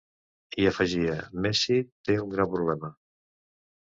[0.61, 1.77] I afegia:: Messi
[2.09, 2.91] té un gran problema.